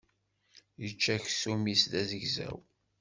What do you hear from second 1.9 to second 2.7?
d azegzaw.